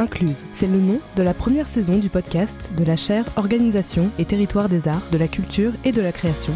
[0.00, 4.24] Incluse, c'est le nom de la première saison du podcast de la chaire Organisation et
[4.24, 6.54] territoire des arts, de la culture et de la création.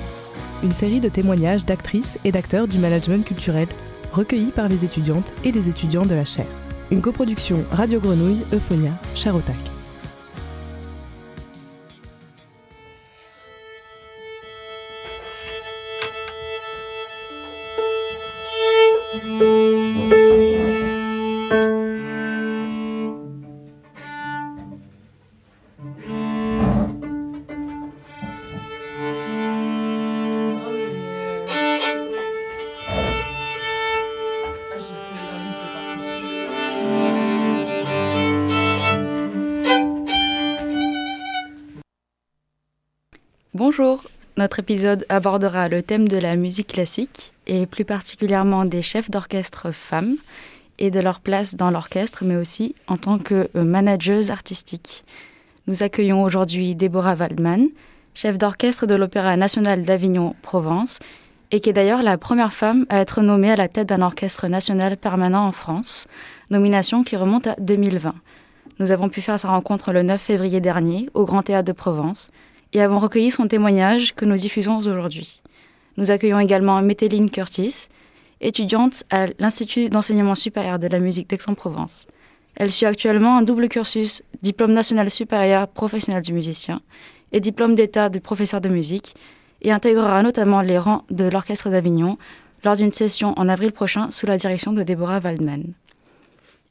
[0.63, 3.69] Une série de témoignages d'actrices et d'acteurs du management culturel
[4.13, 6.47] recueillis par les étudiantes et les étudiants de la chaire.
[6.91, 9.74] Une coproduction Radio Grenouille, Euphonia, Charotac.
[43.77, 44.05] Bonjour,
[44.37, 49.73] notre épisode abordera le thème de la musique classique et plus particulièrement des chefs d'orchestre
[49.73, 50.15] femmes
[50.79, 55.05] et de leur place dans l'orchestre, mais aussi en tant que manageuse artistique.
[55.67, 57.67] Nous accueillons aujourd'hui Déborah Waldman,
[58.15, 61.01] chef d'orchestre de l'Opéra national d'Avignon-Provence,
[61.51, 64.47] et qui est d'ailleurs la première femme à être nommée à la tête d'un orchestre
[64.47, 66.07] national permanent en France,
[66.49, 68.15] nomination qui remonte à 2020.
[68.79, 72.31] Nous avons pu faire sa rencontre le 9 février dernier au Grand Théâtre de Provence
[72.75, 75.41] et avons recueilli son témoignage que nous diffusons aujourd'hui.
[75.97, 77.89] Nous accueillons également Météline Curtis,
[78.41, 82.07] étudiante à l'Institut d'enseignement supérieur de la musique d'Aix-en-Provence.
[82.57, 86.81] Elle suit actuellement un double cursus diplôme national supérieur professionnel du musicien
[87.33, 89.15] et diplôme d'état de professeur de musique
[89.63, 92.19] et intégrera notamment les rangs de l'Orchestre d'Avignon
[92.65, 95.73] lors d'une session en avril prochain sous la direction de Deborah Waldman.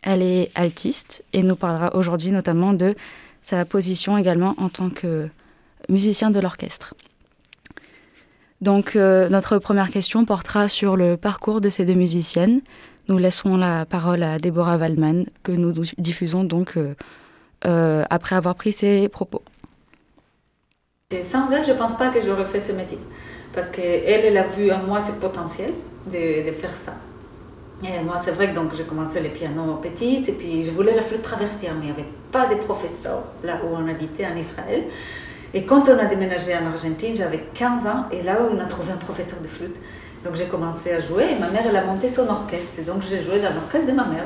[0.02, 2.94] Elle est altiste et nous parlera aujourd'hui notamment de
[3.42, 5.30] sa position également en tant que
[5.90, 6.96] musicien de l'orchestre.
[8.62, 12.62] Donc euh, notre première question portera sur le parcours de ces deux musiciennes.
[13.10, 16.96] Nous laisserons la parole à Deborah Waldman, que nous diffusons donc euh,
[17.66, 19.42] euh, après avoir pris ses propos.
[21.22, 23.00] Sans elle, je ne pense pas que j'aurais fait ce métier.
[23.54, 25.74] Parce qu'elle, elle a vu en moi ce potentiel
[26.06, 26.94] de, de faire ça.
[27.84, 30.96] Et moi, c'est vrai que donc j'ai commencé le piano petite, et puis je voulais
[30.96, 34.38] la flûte traversière, mais il n'y avait pas de professeur là où on habitait en
[34.38, 34.86] Israël.
[35.54, 38.92] Et quand on a déménagé en Argentine, j'avais 15 ans, et là, on a trouvé
[38.92, 39.76] un professeur de flûte.
[40.24, 43.22] Donc j'ai commencé à jouer, et ma mère, elle a monté son orchestre, donc j'ai
[43.22, 44.26] joué dans l'orchestre de ma mère.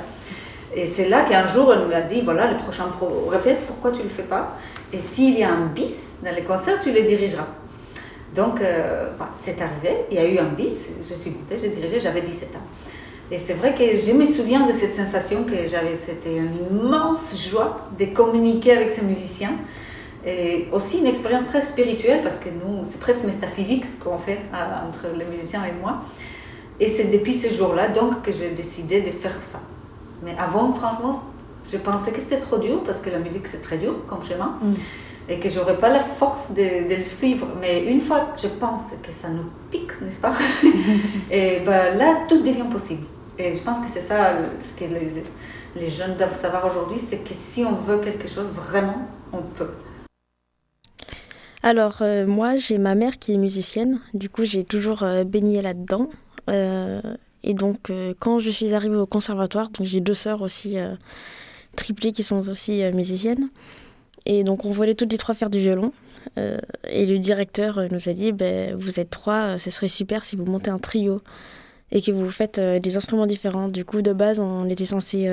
[0.73, 3.99] Et c'est là qu'un jour, elle m'a dit, voilà, le prochain pro, répète, pourquoi tu
[3.99, 4.57] ne le fais pas?
[4.93, 7.47] Et s'il y a un bis dans les concerts, tu les dirigeras.
[8.35, 11.69] Donc, euh, bah, c'est arrivé, il y a eu un bis, je suis montée, j'ai
[11.69, 12.65] dirigé, j'avais 17 ans.
[13.31, 17.35] Et c'est vrai que je me souviens de cette sensation que j'avais, c'était une immense
[17.49, 19.53] joie de communiquer avec ces musiciens.
[20.27, 24.41] Et aussi une expérience très spirituelle parce que nous, c'est presque métaphysique ce qu'on fait
[24.53, 26.01] euh, entre les musiciens et moi.
[26.81, 29.61] Et c'est depuis ce jour-là donc que j'ai décidé de faire ça.
[30.23, 31.23] Mais avant, franchement,
[31.71, 34.57] je pensais que c'était trop dur parce que la musique c'est très dur comme chemin
[34.61, 34.73] mm.
[35.29, 37.47] et que j'aurais pas la force de, de, le suivre.
[37.61, 40.33] Mais une fois je pense que ça nous pique, n'est-ce pas?
[41.31, 43.05] Et ben là, tout devient possible.
[43.39, 45.23] Et je pense que c'est ça ce que les,
[45.79, 49.69] les jeunes doivent savoir aujourd'hui, c'est que si on veut quelque chose, vraiment, on peut.
[51.67, 53.99] Alors, euh, moi, j'ai ma mère qui est musicienne.
[54.13, 56.07] Du coup, j'ai toujours euh, baigné là-dedans.
[56.49, 57.01] Euh,
[57.43, 60.77] et donc, quand je suis arrivée au conservatoire, donc j'ai deux sœurs aussi
[61.75, 63.49] triplées qui sont aussi musiciennes.
[64.25, 65.91] Et donc, on voulait toutes les trois faire du violon.
[66.37, 70.45] et le directeur nous a dit ben, Vous êtes trois, ce serait super si vous
[70.45, 71.21] montez un trio
[71.91, 73.67] et que vous faites des instruments différents.
[73.67, 75.29] Du coup, de base, on était censé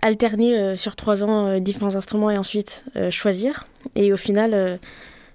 [0.00, 3.66] alterner sur trois ans différents instruments et ensuite choisir.
[3.96, 4.78] Et au final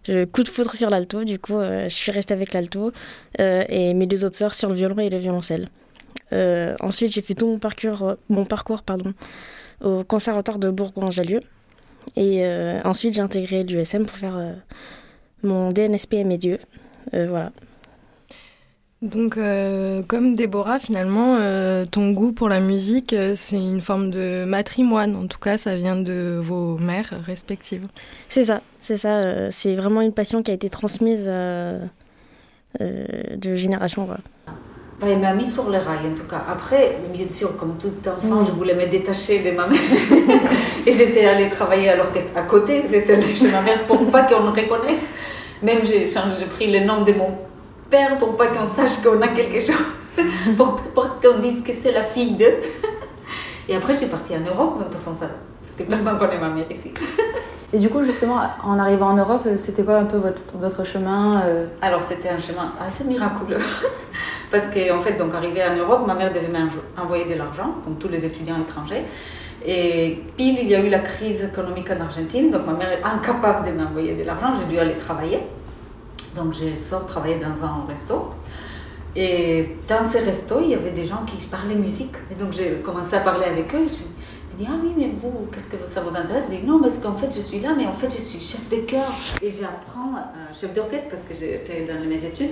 [0.07, 2.91] je coup de foudre sur l'alto, du coup, euh, je suis restée avec l'alto
[3.39, 5.69] euh, et mes deux autres sœurs sur le violon et le violoncelle.
[6.33, 9.13] Euh, ensuite, j'ai fait tout mon parcours, mon parcours pardon,
[9.81, 11.39] au conservatoire de Bourgoin-Jallieu.
[12.15, 12.45] Et
[12.83, 14.37] ensuite, j'ai intégré l'USM pour faire
[15.41, 16.59] mon DNSP et mes dieux.
[17.11, 17.51] voilà.
[19.03, 24.11] Donc, euh, comme Déborah, finalement, euh, ton goût pour la musique, euh, c'est une forme
[24.11, 25.17] de matrimoine.
[25.17, 27.85] En tout cas, ça vient de vos mères respectives.
[28.29, 29.51] C'est ça, c'est ça.
[29.51, 31.79] c'est vraiment une passion qui a été transmise de
[33.55, 34.05] génération.
[34.05, 34.19] Quoi.
[35.01, 36.41] Bah, elle m'a mis sur les rails, en tout cas.
[36.49, 38.45] Après, bien sûr, comme tout enfant, mm.
[38.45, 39.81] je voulais me détacher de ma mère.
[40.87, 44.09] Et j'étais allée travailler à l'orchestre à côté de celle de chez ma mère pour
[44.09, 45.07] pas qu'on me reconnaisse.
[45.61, 46.05] Même j'ai
[46.45, 47.31] pris le nom de mon
[48.19, 49.75] pour pas qu'on sache qu'on a quelque chose,
[50.57, 52.45] pour, pour qu'on dise que c'est la fille de.
[53.69, 55.27] Et après, je suis partie en Europe, donc personne ça,
[55.63, 56.91] parce que personne connaît ma mère ici.
[57.71, 61.41] Et du coup, justement, en arrivant en Europe, c'était quoi un peu votre, votre chemin
[61.45, 61.65] euh?
[61.81, 63.57] Alors, c'était un chemin assez miraculeux,
[64.51, 66.51] Parce qu'en en fait, donc arrivé en Europe, ma mère devait
[66.95, 69.05] m'envoyer de l'argent, comme tous les étudiants étrangers.
[69.65, 73.03] Et pile, il y a eu la crise économique en Argentine, donc ma mère est
[73.03, 75.39] incapable de m'envoyer de l'argent, j'ai dû aller travailler.
[76.35, 78.29] Donc je sors travailler dans un resto.
[79.15, 82.15] Et dans ces restos, il y avait des gens qui parlaient musique.
[82.31, 83.85] Et donc j'ai commencé à parler avec eux.
[83.85, 86.45] Je dis, ah oui, mais vous, qu'est-ce que ça vous intéresse?
[86.51, 88.69] Je dis, non, parce qu'en fait, je suis là, mais en fait, je suis chef
[88.69, 89.11] de chœur.
[89.41, 92.51] Et j'apprends un chef d'orchestre parce que j'étais dans mes études.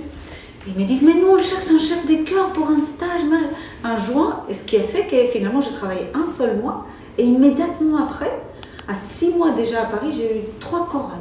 [0.66, 3.22] Ils me disent, mais nous, on cherche un chef de chœur pour un stage
[3.84, 4.44] en juin.
[4.48, 6.86] Et ce qui a fait que finalement, j'ai travaillé un seul mois.
[7.18, 8.32] Et immédiatement après,
[8.88, 11.18] à six mois déjà à Paris, j'ai eu trois chorales.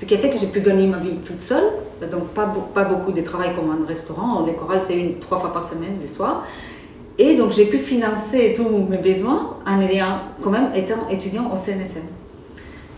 [0.00, 1.64] Ce qui a fait que j'ai pu gagner ma vie toute seule.
[2.10, 4.46] Donc, pas, pas beaucoup de travail comme un restaurant.
[4.46, 6.46] Les chorales, c'est une, trois fois par semaine, les soirs.
[7.18, 11.56] Et donc, j'ai pu financer tous mes besoins en ayant, quand même, étant étudiant au
[11.56, 12.04] CNSM.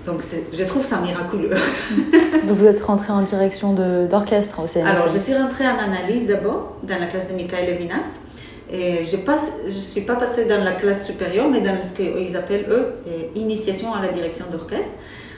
[0.07, 0.23] Donc,
[0.53, 1.51] je trouve ça miraculeux.
[2.47, 6.29] donc, vous êtes rentrée en direction d'orchestre au CNSM Alors, je suis rentrée en analyse
[6.29, 8.21] d'abord, dans la classe de Michael Levinas.
[8.73, 12.67] Et je ne suis pas passée dans la classe supérieure, mais dans ce qu'ils appellent,
[12.71, 12.93] eux,
[13.35, 14.95] initiation à la direction d'orchestre,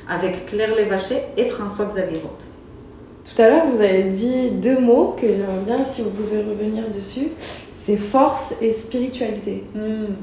[0.09, 2.45] avec Claire Lévaché et François-Xavier Roth.
[3.25, 6.91] Tout à l'heure, vous avez dit deux mots que j'aimerais bien, si vous pouvez revenir
[6.91, 7.29] dessus
[7.85, 9.63] c'est force et spiritualité.
[9.75, 10.15] Hmm.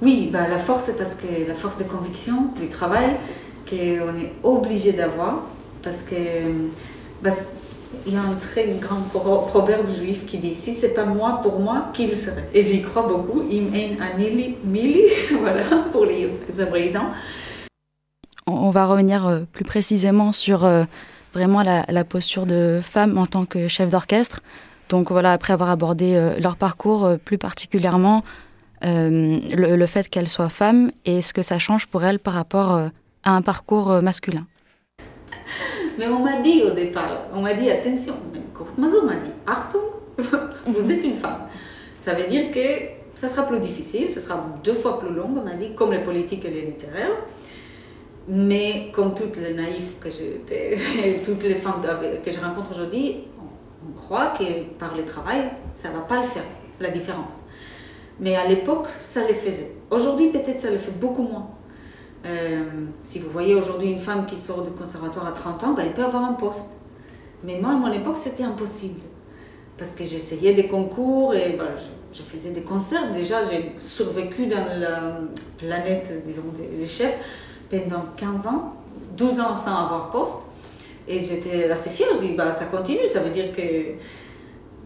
[0.00, 3.16] Oui, bah, la force, c'est parce que la force de conviction du travail
[3.68, 5.42] qu'on est obligé d'avoir,
[5.82, 6.14] parce que
[7.22, 7.30] bah,
[8.06, 9.00] il y a un très grand
[9.48, 12.80] proverbe juif qui dit si c'est pas moi pour moi, qui le serait Et j'y
[12.80, 13.42] crois beaucoup.
[13.50, 15.02] Im en anili mili,
[15.40, 17.10] voilà pour les abraisants.
[18.48, 20.84] On va revenir euh, plus précisément sur euh,
[21.34, 24.40] vraiment la, posture de femme en tant que chef d'orchestre.
[24.88, 28.24] Donc voilà, après avoir abordé euh, leur parcours plus particulièrement,
[28.82, 32.90] le, fait qu'elles soient femmes et ce que ça change pour elles par rapport à
[33.24, 34.46] un parcours masculin.
[35.98, 38.14] Mais on m'a dit au départ, on m'a dit attention,
[38.56, 39.80] Kurt Mazur m'a dit Achtung,
[40.66, 41.40] vous êtes une femme.
[41.98, 45.44] Ça veut dire que ça sera plus difficile, ça sera deux fois plus long, on
[45.44, 47.16] m'a dit, comme les politiques et les littéraires.
[48.30, 50.78] Mais comme toutes les naïfs que j'étais,
[51.24, 51.82] toutes les femmes
[52.22, 53.24] que je rencontre aujourd'hui,
[53.82, 54.44] on croit que
[54.78, 56.44] par le travail, ça ne va pas le faire,
[56.78, 57.32] la différence.
[58.20, 59.72] Mais à l'époque, ça le faisait.
[59.90, 61.48] Aujourd'hui, peut-être ça le fait beaucoup moins.
[62.26, 62.64] Euh,
[63.04, 65.94] si vous voyez aujourd'hui une femme qui sort du conservatoire à 30 ans, ben, elle
[65.94, 66.68] peut avoir un poste.
[67.44, 69.00] Mais moi, à mon époque, c'était impossible.
[69.78, 71.68] Parce que j'essayais des concours et ben,
[72.12, 73.12] je, faisais des concerts.
[73.12, 75.20] Déjà, j'ai survécu dans la
[75.56, 77.16] planète, des chefs
[77.70, 78.74] pendant 15 ans,
[79.16, 80.38] 12 ans sans avoir poste.
[81.06, 83.94] Et j'étais assez fière, je dis, bah, ça continue, ça veut dire que...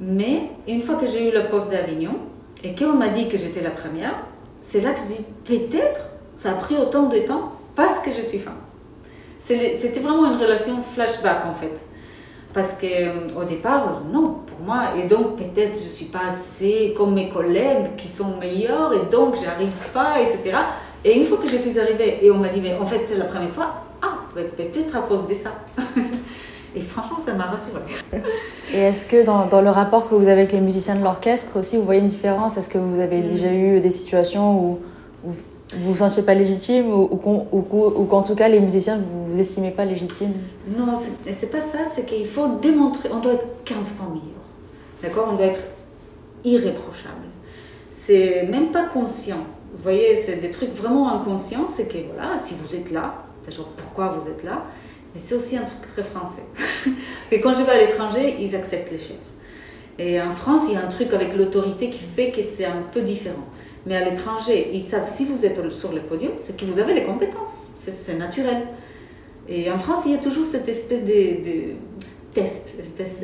[0.00, 2.14] Mais une fois que j'ai eu le poste d'Avignon,
[2.64, 4.14] et qu'on m'a dit que j'étais la première,
[4.60, 8.20] c'est là que je dis, peut-être ça a pris autant de temps parce que je
[8.20, 8.54] suis femme.
[9.38, 11.84] C'était vraiment une relation flashback en fait.
[12.54, 16.94] Parce qu'au euh, départ, non, pour moi, et donc peut-être je ne suis pas assez
[16.96, 20.58] comme mes collègues qui sont meilleurs, et donc j'arrive pas, etc.
[21.04, 23.16] Et une fois que je suis arrivée, et on m'a dit, mais en fait c'est
[23.16, 25.52] la première fois, ah, peut-être à cause de ça.
[26.74, 27.82] Et franchement, ça m'a rassurée.
[28.72, 31.58] Et est-ce que dans, dans, le rapport que vous avez avec les musiciens de l'orchestre
[31.58, 32.56] aussi, vous voyez une différence?
[32.56, 33.28] Est-ce que vous avez mm.
[33.28, 34.78] déjà eu des situations où,
[35.22, 35.34] vous
[35.74, 39.70] vous vous sentiez pas légitime ou, ou, qu'en tout cas les musiciens vous vous estimez
[39.70, 40.32] pas légitime?
[40.76, 40.94] Non,
[41.30, 44.42] c'est pas ça, c'est qu'il faut démontrer, on doit être 15 fois meilleur.
[45.02, 45.28] D'accord?
[45.32, 45.62] On doit être
[46.44, 47.26] irréprochable.
[47.92, 49.44] C'est même pas conscient.
[49.72, 53.68] Vous voyez, c'est des trucs vraiment inconscients, c'est que voilà, si vous êtes là, genre
[53.76, 54.64] pourquoi vous êtes là.
[55.14, 56.42] Mais c'est aussi un truc très français.
[57.32, 59.16] et quand je vais à l'étranger, ils acceptent les chefs.
[59.98, 62.82] Et en France, il y a un truc avec l'autorité qui fait que c'est un
[62.92, 63.46] peu différent.
[63.84, 66.94] Mais à l'étranger, ils savent si vous êtes sur le podium, c'est que vous avez
[66.94, 67.66] les compétences.
[67.76, 68.68] C'est naturel.
[69.48, 71.74] Et en France, il y a toujours cette espèce de, de
[72.32, 72.74] test.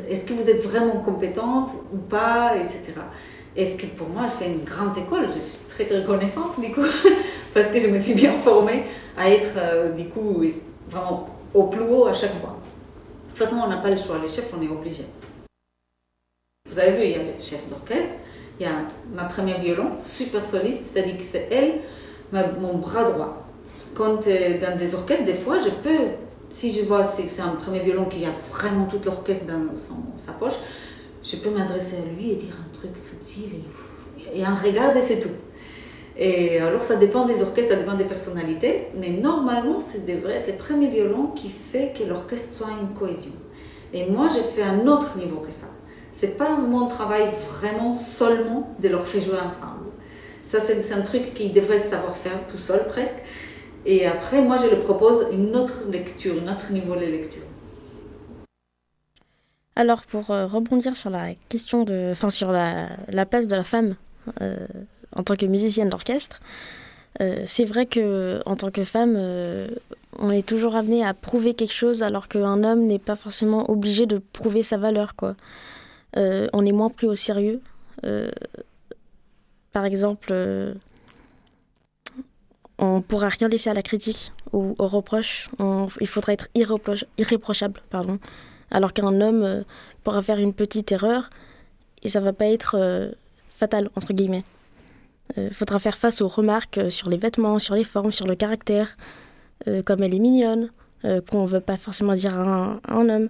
[0.09, 2.93] Est-ce que vous êtes vraiment compétente ou pas, etc.
[3.59, 5.27] Et ce qui pour moi fait une grande école.
[5.35, 6.79] Je suis très reconnaissante du coup,
[7.53, 8.85] parce que je me suis bien formée
[9.17, 10.41] à être euh, du coup
[10.87, 12.57] vraiment au plus haut à chaque fois.
[13.25, 14.17] De toute façon, on n'a pas le choix.
[14.21, 15.03] Les chefs, on est obligé.
[16.71, 18.13] Vous avez vu, il y a le chef d'orchestre,
[18.61, 18.75] il y a
[19.13, 21.81] ma première violon, super soliste, c'est-à-dire que c'est elle,
[22.61, 23.45] mon bras droit.
[23.93, 26.05] Quand euh, dans des orchestres, des fois, je peux,
[26.49, 29.75] si je vois que c'est un premier violon qui a vraiment tout l'orchestre dans
[30.17, 30.55] sa poche,
[31.23, 33.49] je peux m'adresser à lui et dire un truc subtil
[34.33, 35.29] et, un regard et c'est tout.
[36.17, 40.47] Et alors ça dépend des orchestres, ça dépend des personnalités, mais normalement ça devrait être
[40.47, 43.31] le premier violon qui fait que l'orchestre soit une cohésion.
[43.93, 45.67] Et moi j'ai fait un autre niveau que ça.
[46.11, 49.91] C'est pas mon travail vraiment seulement de leur faire jouer ensemble.
[50.43, 53.17] Ça c'est un truc qu'ils devraient savoir faire tout seul presque.
[53.85, 57.48] Et après moi je leur propose une autre lecture, un autre niveau de lecture.
[59.79, 62.09] Alors, pour rebondir sur la question de.
[62.11, 63.93] Enfin, sur la, la place de la femme
[65.15, 66.41] en tant que musicienne d'orchestre,
[67.45, 69.17] c'est vrai que en tant que femme,
[70.17, 74.05] on est toujours amené à prouver quelque chose alors qu'un homme n'est pas forcément obligé
[74.05, 75.37] de prouver sa valeur, quoi.
[76.17, 77.61] on est moins pris au sérieux.
[79.71, 80.33] par exemple,
[82.79, 85.49] on pourra rien laisser à la critique ou au reproche.
[86.01, 86.49] il faudra être
[87.17, 88.19] irréprochable, pardon.
[88.71, 89.63] Alors qu'un homme euh,
[90.03, 91.29] pourra faire une petite erreur
[92.03, 93.11] et ça va pas être euh,
[93.49, 94.43] fatal entre guillemets.
[95.37, 98.35] Il euh, faudra faire face aux remarques sur les vêtements, sur les formes, sur le
[98.35, 98.97] caractère,
[99.85, 100.69] comme elle est mignonne,
[101.29, 103.29] qu'on veut pas forcément dire à un, homme,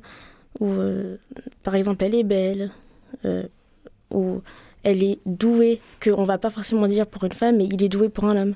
[0.59, 0.69] ou
[1.63, 2.69] par exemple elle est belle,
[4.11, 4.43] ou
[4.83, 8.09] elle est douée, qu'on va pas forcément dire pour une femme, mais il est doué
[8.09, 8.55] pour un homme.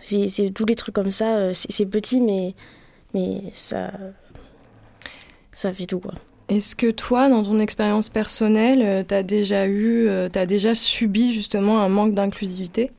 [0.00, 1.54] C'est tous les trucs comme ça.
[1.54, 2.54] C'est petit, mais,
[3.14, 3.92] mais ça,
[5.56, 6.12] ça fait tout, quoi.
[6.48, 10.46] Est-ce que toi, dans ton expérience personnelle, euh, tu as déjà eu, euh, tu as
[10.46, 12.92] déjà subi justement un manque d'inclusivité?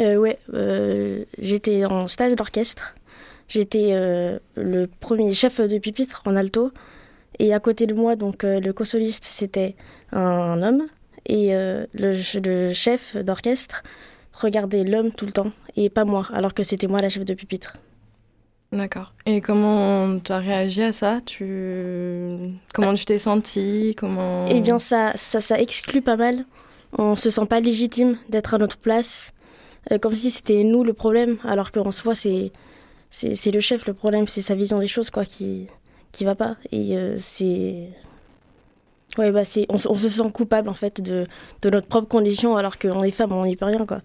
[0.00, 0.38] Euh, Ouais,
[1.38, 2.94] j'étais en stage d'orchestre.
[3.48, 3.90] J'étais
[4.54, 6.70] le premier chef de pupitre en alto.
[7.40, 9.74] Et à côté de moi, donc le co-soliste, c'était
[10.12, 10.86] un, homme.
[11.26, 11.88] Et le,
[12.44, 13.82] le, chef d'orchestre,
[14.32, 17.34] regarder l'homme tout le temps et pas moi, alors que c'était moi la chef de
[17.34, 17.74] pupitre.
[18.72, 19.12] D'accord.
[19.26, 21.20] Et comment tu as réagi à ça?
[21.26, 22.36] Tu...
[22.72, 23.96] Comment tu t'es sentie?
[23.96, 24.46] Comment...
[24.46, 26.44] Eh bien, ça, ça, ça exclut pas mal.
[26.96, 29.32] On se sent pas légitime d'être à notre place,
[29.90, 32.52] euh, comme si c'était nous le problème, alors qu'en soi, c'est,
[33.10, 35.66] c'est, le chef le problème, c'est sa vision des choses quoi, qui,
[36.12, 36.56] qui va pas.
[36.70, 37.88] Et euh, c'est.
[39.18, 41.26] Ouais, bah, c'est, on, on, se sent coupable en fait de,
[41.62, 44.00] de notre propre condition, alors qu'on est femme, on n'y peut rien quoi.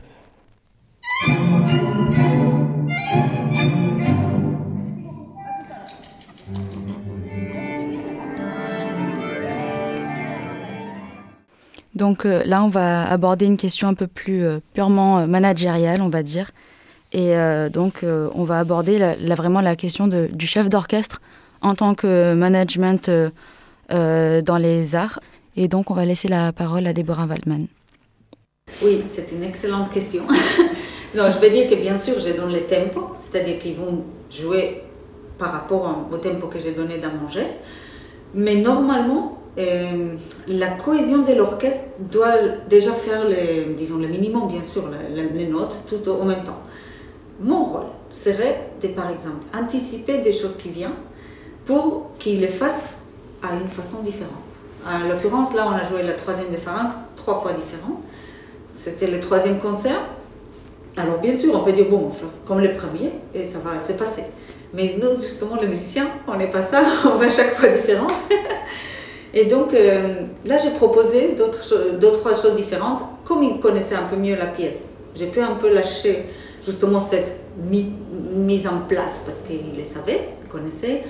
[11.95, 16.01] Donc euh, là, on va aborder une question un peu plus euh, purement euh, managériale,
[16.01, 16.51] on va dire.
[17.13, 17.33] Et
[17.71, 18.99] donc, on va aborder
[19.37, 21.21] vraiment la question du chef d'orchestre
[21.61, 23.09] en tant que management
[23.89, 25.21] dans les arts.
[25.55, 27.67] Et donc, on va laisser la parole à Deborah Waldman.
[28.83, 30.23] Oui, c'est une excellente question.
[31.15, 34.81] non, je vais dire que bien sûr, je donne le tempo, c'est-à-dire qu'ils vont jouer
[35.37, 37.61] par rapport au tempo que j'ai donné dans mon geste.
[38.33, 42.37] Mais normalement, la cohésion de l'orchestre doit
[42.69, 44.83] déjà faire, le, disons, le minimum, bien sûr,
[45.13, 46.61] les notes, tout en même temps.
[47.39, 50.91] Mon rôle serait de, par exemple, anticiper des choses qui viennent
[51.65, 52.95] pour qu'ils les fassent
[53.43, 54.31] à une façon différente.
[54.85, 58.01] En l'occurrence, là, on a joué la troisième de Farinque trois fois différent.
[58.73, 59.99] C'était le troisième concert.
[60.95, 63.79] Alors, bien sûr, on peut dire, bon, on fait comme le premier, et ça va
[63.79, 64.23] se passer.
[64.73, 68.07] Mais nous, justement, les musiciens, on n'est pas ça, on va chaque fois différent.
[69.35, 70.13] Et donc, euh,
[70.45, 74.87] là, j'ai proposé d'autres, trois choses différentes, comme ils connaissaient un peu mieux la pièce.
[75.13, 76.25] J'ai pu un peu lâcher
[76.65, 77.37] justement cette
[77.69, 81.03] mise en place, parce qu'ils les savaient, ils connaissaient.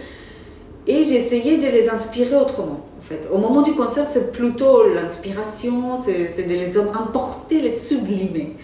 [0.88, 2.86] Et j'ai essayé de les inspirer autrement.
[2.98, 3.28] En fait.
[3.32, 8.56] Au moment du concert, c'est plutôt l'inspiration, c'est, de les emporter, les sublimer.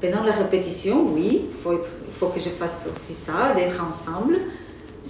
[0.00, 1.56] Pendant la répétition, oui, il
[2.12, 4.36] faut, que je fasse aussi ça, d'être ensemble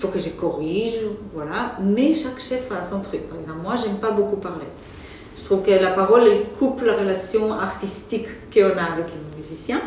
[0.01, 0.99] faut que je corrige,
[1.35, 1.77] voilà.
[1.81, 3.29] Mais chaque chef a son truc.
[3.29, 4.67] Par exemple, moi, j'aime pas beaucoup parler.
[5.37, 9.81] Je trouve que la parole, elle coupe la relation artistique qu'on a avec les musiciens.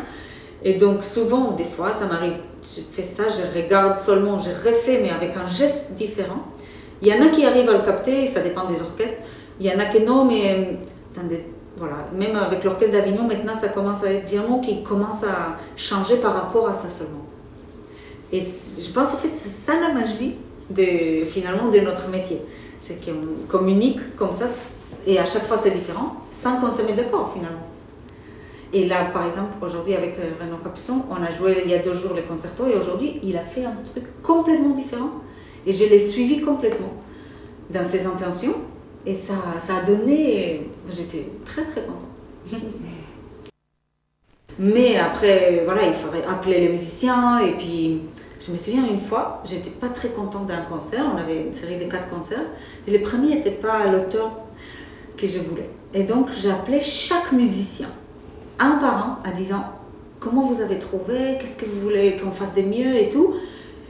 [0.62, 5.00] Et donc, souvent, des fois, ça m'arrive, je fais ça, je regarde seulement, je refais,
[5.02, 6.44] mais avec un geste différent.
[7.02, 9.20] Il y en a qui arrivent à le capter, ça dépend des orchestres.
[9.60, 10.78] Il y en a qui non, mais
[11.76, 11.96] voilà.
[12.14, 16.34] même avec l'orchestre d'Avignon, maintenant, ça commence à être vraiment qui commence à changer par
[16.34, 17.26] rapport à ça seulement.
[18.32, 20.36] Et je pense en fait c'est ça la magie
[20.70, 22.40] de, finalement de notre métier.
[22.78, 24.46] C'est qu'on communique comme ça
[25.06, 27.66] et à chaque fois c'est différent sans qu'on se mette d'accord finalement.
[28.72, 31.78] Et là, par exemple, aujourd'hui avec euh, Renaud Capuçon, on a joué il y a
[31.78, 35.10] deux jours les concertos et aujourd'hui il a fait un truc complètement différent.
[35.64, 36.92] Et je l'ai suivi complètement
[37.70, 38.54] dans ses intentions
[39.06, 40.68] et ça, ça a donné.
[40.90, 42.60] J'étais très très contente.
[44.58, 47.38] Mais après, voilà, il faudrait appeler les musiciens.
[47.40, 48.00] Et puis
[48.46, 51.78] je me souviens une fois, j'étais pas très contente d'un concert, on avait une série
[51.78, 52.44] de quatre concerts,
[52.86, 54.32] et le premier n'était pas à l'auteur
[55.16, 55.70] que je voulais.
[55.94, 57.88] Et donc appelé chaque musicien,
[58.58, 59.64] un par un, en disant
[60.20, 63.34] comment vous avez trouvé, qu'est-ce que vous voulez qu'on fasse de mieux et tout?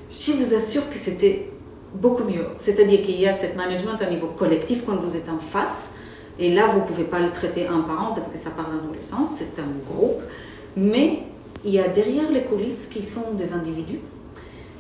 [0.09, 1.50] Je vous assure que c'était
[1.94, 2.47] beaucoup mieux.
[2.59, 5.90] C'est-à-dire qu'il y a cette management à niveau collectif quand vous êtes en face,
[6.38, 8.66] et là vous ne pouvez pas le traiter un par un parce que ça part
[8.71, 10.23] dans tous les sens, c'est un groupe,
[10.76, 11.20] mais
[11.64, 14.00] il y a derrière les coulisses qui sont des individus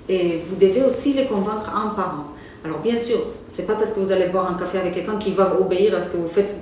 [0.08, 2.26] et vous devez aussi les convaincre un par un.
[2.64, 5.32] Alors bien sûr, c'est pas parce que vous allez boire un café avec quelqu'un qui
[5.32, 6.54] va obéir à ce que vous faites.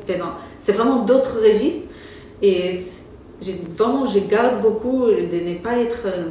[0.61, 1.87] C'est vraiment d'autres registres.
[2.41, 2.73] Et
[3.77, 6.03] vraiment, je garde beaucoup de ne pas être.
[6.07, 6.25] Euh,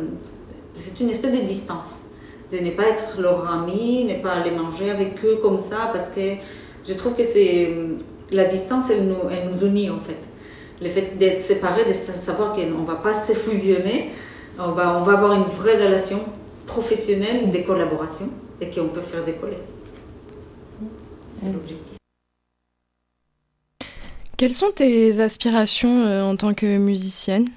[0.74, 2.04] c'est une espèce de distance.
[2.52, 6.10] De ne pas être leur ami, ne pas aller manger avec eux comme ça, parce
[6.10, 6.36] que
[6.86, 7.74] je trouve que c'est.
[8.30, 10.18] La distance, elle nous, elle nous unit en fait.
[10.82, 14.10] Le fait d'être séparés, de savoir qu'on ne va pas se fusionner,
[14.58, 16.20] on va, on va avoir une vraie relation
[16.66, 19.58] professionnelle de collaboration et qu'on peut faire décoller.
[21.40, 21.54] C'est mm.
[21.54, 21.92] l'objectif.
[24.38, 27.48] Quelles sont tes aspirations euh, en tant que musicienne?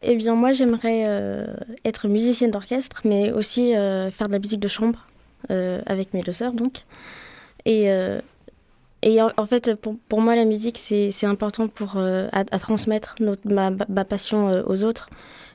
[0.00, 1.44] Eh bien, moi, j'aimerais euh,
[1.84, 5.06] être musicienne d'orchestre, mais aussi euh, faire de la musique de chambre
[5.50, 6.84] avec mes deux sœurs, donc.
[7.66, 7.90] Et,
[9.06, 14.82] et en, fait, pour, moi, la musique, c'est important pour à, transmettre ma, passion aux
[14.82, 15.10] autres.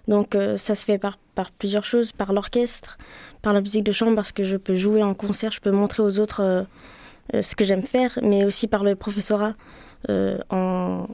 [0.07, 1.17] Donc, ça se fait par,
[1.57, 2.97] plusieurs choses, par l'orchestre,
[3.41, 6.03] par la musique de chambre, parce que je peux jouer en concert, je peux montrer
[6.03, 6.65] aux autres
[7.33, 9.55] ce que j'aime faire, mais aussi par le professorat.
[10.09, 11.07] Euh, en,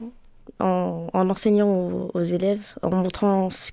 [0.60, 3.72] en, enseignant aux, élèves, en montrant ce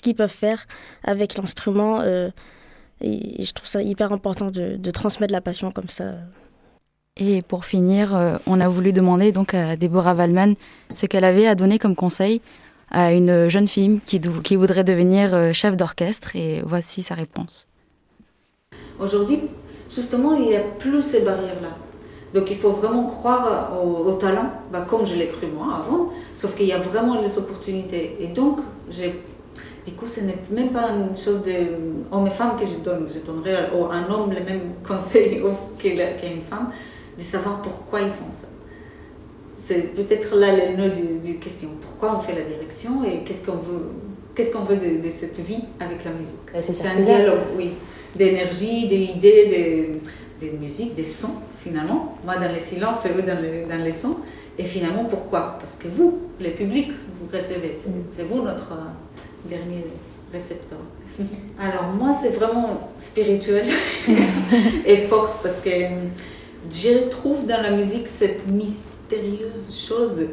[0.00, 0.66] qu'ils peuvent faire
[1.02, 2.00] avec l'instrument.
[2.00, 2.30] Euh,
[3.00, 6.14] et, je trouve ça hyper important de, transmettre la passion comme ça.
[7.16, 10.54] Et pour finir, euh, on a voulu demander donc à Deborah Wallman
[10.94, 12.42] ce qu'elle avait à donner comme conseil
[12.90, 16.36] à une jeune fille qui, voudrait devenir chef d'orchestre.
[16.36, 17.66] Et voici sa réponse.
[19.00, 19.40] Aujourd'hui,
[19.88, 21.76] justement, il n'y a plus ces barrières-là.
[22.34, 26.56] Donc il faut vraiment croire au, talent, bah, comme je l'ai cru moi avant, sauf
[26.56, 28.16] qu'il y a vraiment les opportunités.
[28.18, 28.58] Et donc,
[28.90, 31.52] du coup, ce n'est même pas une chose de
[32.10, 33.06] hommes et femmes que je donne.
[33.08, 35.40] Je donnerais à un homme les mêmes conseils
[35.78, 36.70] qu'à une femme,
[37.18, 38.48] de savoir pourquoi ils font ça.
[39.58, 40.92] C'est peut-être là le nœud
[41.22, 41.70] du, question.
[41.80, 43.92] Pourquoi on fait la direction et qu'est-ce qu'on veut,
[44.34, 46.36] qu'est-ce qu'on veut de, cette vie avec la musique?
[46.60, 47.72] C'est un dialogue, oui,
[48.14, 50.00] d'énergie, d'idées,
[50.40, 52.18] de, de musique, des sons finalement.
[52.24, 54.16] Moi dans les silences eux dans, dans les sons.
[54.58, 55.56] Et finalement, pourquoi?
[55.58, 57.72] Parce que vous, le public, vous recevez.
[57.74, 58.26] C'est mm.
[58.26, 59.84] vous notre euh, dernier
[60.32, 60.78] récepteur.
[61.60, 63.66] Alors moi, c'est vraiment spirituel
[64.86, 65.70] et force parce que
[66.70, 70.26] je trouve dans la musique cette mystérieuse chose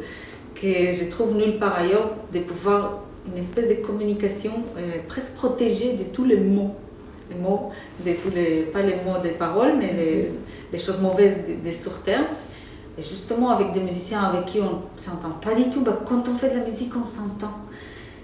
[0.55, 5.93] que je trouve nulle part ailleurs, de pouvoir une espèce de communication euh, presque protégée
[5.93, 6.75] de tous les mots.
[7.29, 7.71] Les mots,
[8.05, 10.31] de tous les, pas les mots des paroles, mais les,
[10.71, 12.25] les choses mauvaises des sur Terre.
[12.97, 16.27] Et justement, avec des musiciens avec qui on ne s'entend pas du tout, bah, quand
[16.27, 17.53] on fait de la musique, on s'entend.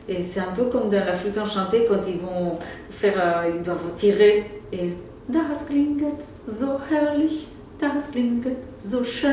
[0.09, 3.61] Et c'est un peu comme dans la flûte enchantée, quand ils vont faire, euh, ils
[3.61, 4.51] doivent tirer.
[4.73, 4.91] Et
[5.29, 7.47] Das klinget so herrlich,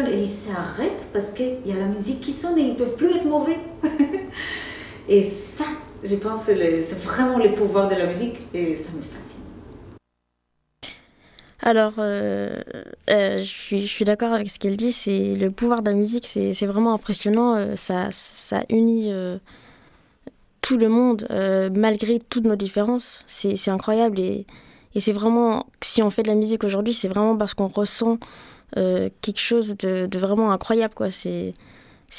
[0.07, 2.97] Et ils s'arrêtent parce qu'il y a la musique qui sonne et ils ne peuvent
[2.97, 3.59] plus être mauvais.
[5.09, 5.65] et ça,
[6.03, 9.41] je pense, c'est vraiment le pouvoir de la musique et ça me fascine.
[11.63, 12.61] Alors, euh,
[13.09, 14.95] euh, je suis, d'accord avec ce qu'elle dit.
[15.07, 17.55] Le pouvoir de la musique, c'est vraiment impressionnant.
[17.55, 19.11] Euh, ça, ça unit
[20.61, 21.27] tout le monde,
[21.75, 23.25] malgré toutes nos différences.
[23.27, 24.47] C'est incroyable et,
[24.95, 28.19] et c'est vraiment, si on fait de la musique aujourd'hui, c'est vraiment parce qu'on ressent
[28.75, 30.95] quelque chose de, vraiment incroyable.
[30.95, 31.09] quoi.
[31.11, 31.55] C'est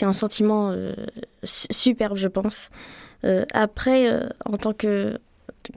[0.02, 0.74] un sentiment
[1.44, 2.70] superbe, je pense.
[3.54, 4.10] après,
[4.46, 5.18] en tant que,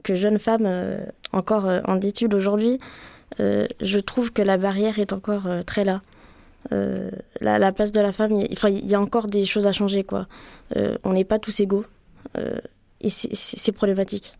[0.03, 0.67] que jeune femme,
[1.33, 2.79] encore en études aujourd'hui,
[3.39, 6.01] euh, je trouve que la barrière est encore euh, très là.
[6.73, 7.09] Euh,
[7.39, 10.03] la, place de la femme, il y a encore des choses à changer.
[10.03, 10.27] quoi.
[11.03, 11.85] on n'est pas tous égaux
[13.01, 14.33] et c'est problématique.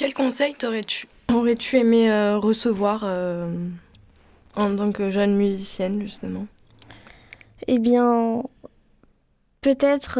[0.00, 3.04] Quel conseil aurais-tu aurais -tu aimé recevoir
[4.56, 6.46] en tant que jeune musicienne, justement?
[7.66, 8.42] Eh bien,
[9.60, 10.18] peut-être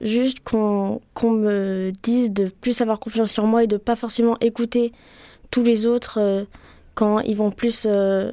[0.00, 4.92] juste qu'on me dise de plus avoir confiance sur moi et de pas forcément écouter
[5.50, 6.44] tous les autres, euh,
[6.94, 8.30] quand ils vont plus euh,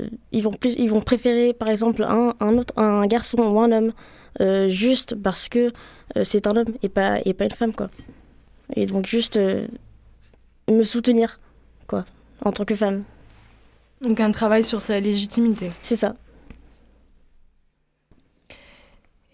[0.00, 3.60] euh, ils vont plus ils vont préférer par exemple un, un autre un garçon ou
[3.60, 3.92] un homme
[4.70, 5.68] juste parce que
[6.22, 7.90] c'est un homme et pas et pas une femme quoi
[8.76, 9.38] et donc juste
[10.68, 11.40] me soutenir
[11.86, 12.04] quoi
[12.44, 13.04] en tant que femme.
[14.02, 15.70] Donc un travail sur sa légitimité.
[15.82, 16.14] C'est ça.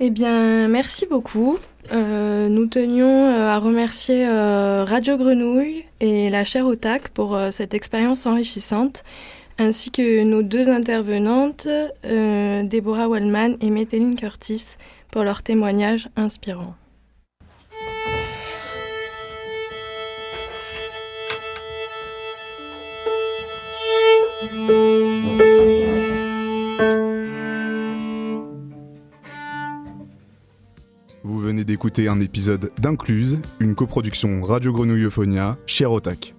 [0.00, 1.58] Eh bien merci beaucoup.
[1.92, 7.38] Euh, nous tenions euh, à remercier euh, Radio Grenouille et la chaire au TAC pour
[7.50, 9.02] cette expérience enrichissante,
[9.58, 11.66] ainsi que nos deux intervenantes,
[12.04, 14.76] Deborah Wallman et Météline Curtis,
[15.10, 16.74] pour leur témoignage inspirant.
[31.78, 36.34] D'écouter un épisode d'Incluse, une coproduction Radio Grenouille Euphonia chez Rotac.